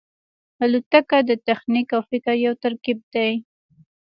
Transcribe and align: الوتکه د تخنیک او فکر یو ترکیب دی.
الوتکه 0.63 1.19
د 1.29 1.31
تخنیک 1.47 1.87
او 1.95 2.01
فکر 2.09 2.35
یو 2.45 2.53
ترکیب 2.63 2.99
دی. 3.13 3.31